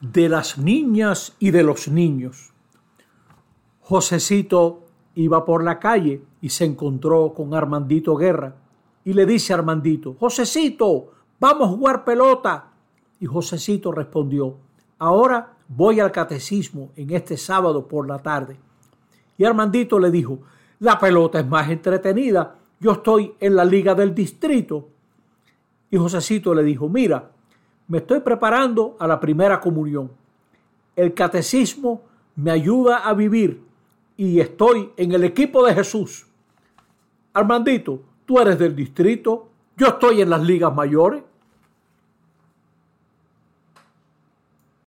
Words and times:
de 0.00 0.28
las 0.28 0.58
niñas 0.58 1.34
y 1.38 1.50
de 1.50 1.62
los 1.62 1.88
niños. 1.88 2.52
Josecito 3.80 4.84
iba 5.16 5.44
por 5.44 5.64
la 5.64 5.78
calle 5.78 6.22
y 6.40 6.50
se 6.50 6.64
encontró 6.64 7.32
con 7.34 7.54
Armandito 7.54 8.14
Guerra 8.14 8.54
y 9.04 9.12
le 9.12 9.26
dice 9.26 9.52
a 9.52 9.56
Armandito, 9.56 10.16
Josecito, 10.18 11.12
vamos 11.40 11.68
a 11.68 11.72
jugar 11.72 12.04
pelota. 12.04 12.70
Y 13.20 13.26
Josecito 13.26 13.92
respondió, 13.92 14.56
ahora 14.98 15.56
voy 15.68 16.00
al 16.00 16.12
catecismo 16.12 16.90
en 16.96 17.10
este 17.10 17.36
sábado 17.36 17.86
por 17.86 18.06
la 18.06 18.18
tarde. 18.18 18.56
Y 19.36 19.44
Armandito 19.44 19.98
le 19.98 20.10
dijo, 20.10 20.38
la 20.78 20.98
pelota 20.98 21.40
es 21.40 21.46
más 21.46 21.68
entretenida, 21.68 22.56
yo 22.80 22.92
estoy 22.92 23.34
en 23.40 23.56
la 23.56 23.64
liga 23.64 23.94
del 23.94 24.14
distrito. 24.14 24.88
Y 25.90 25.96
Josecito 25.96 26.54
le 26.54 26.62
dijo, 26.62 26.88
mira, 26.88 27.30
me 27.88 27.98
estoy 27.98 28.20
preparando 28.20 28.96
a 28.98 29.06
la 29.06 29.20
primera 29.20 29.60
comunión. 29.60 30.10
El 30.96 31.14
catecismo 31.14 32.02
me 32.36 32.50
ayuda 32.50 32.98
a 32.98 33.14
vivir 33.14 33.62
y 34.16 34.40
estoy 34.40 34.90
en 34.96 35.12
el 35.12 35.24
equipo 35.24 35.64
de 35.66 35.74
Jesús. 35.74 36.26
Armandito, 37.32 38.00
tú 38.24 38.40
eres 38.40 38.58
del 38.58 38.74
distrito, 38.76 39.48
yo 39.76 39.88
estoy 39.88 40.22
en 40.22 40.30
las 40.30 40.42
ligas 40.42 40.74
mayores. 40.74 41.22